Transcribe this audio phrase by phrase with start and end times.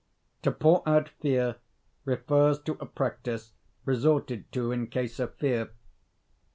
[0.41, 1.57] (2) "To pour out fear"
[2.05, 3.53] refers to a practice
[3.85, 5.73] resorted to in case of fear.